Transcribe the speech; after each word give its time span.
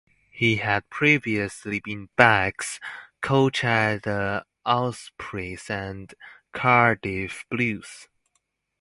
He 0.31 0.55
had 0.55 0.89
previously 0.89 1.79
been 1.79 2.09
backs 2.15 2.79
coach 3.21 3.63
at 3.63 4.01
the 4.01 4.47
Ospreys 4.65 5.69
and 5.69 6.11
Cardiff 6.53 7.45
Blues. 7.51 8.07